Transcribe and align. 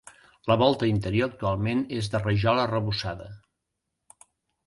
La 0.51 0.55
volta 0.59 0.87
interior 0.91 1.27
actualment 1.31 1.83
és 1.99 2.09
de 2.15 2.21
rajola 2.23 2.65
arrebossada. 2.69 3.27